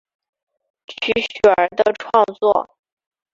[0.87, 2.67] 区雪儿的创作。